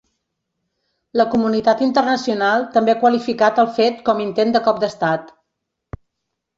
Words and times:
La 1.21 1.25
comunitat 1.33 1.83
internacional 1.89 2.67
també 2.79 2.97
ha 2.97 2.97
qualificat 3.05 3.63
el 3.67 3.73
fet 3.79 4.03
com 4.11 4.27
intent 4.29 4.57
de 4.59 4.67
cop 4.71 4.85
d'estat. 4.87 5.35